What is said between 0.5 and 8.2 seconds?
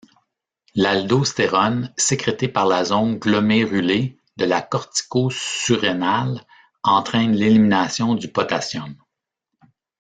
L'aldostérone, sécrétée par la zone glomérulée de la cortico-surrénale, entraîne l'élimination